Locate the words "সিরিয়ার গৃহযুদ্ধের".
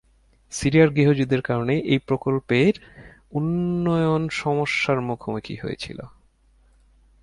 0.51-1.41